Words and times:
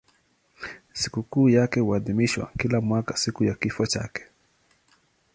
Sikukuu 0.93 1.49
yake 1.49 1.79
huadhimishwa 1.79 2.51
kila 2.59 2.81
mwaka 2.81 3.17
siku 3.17 3.43
ya 3.43 3.53
kifo 3.53 3.85
chake. 3.85 4.23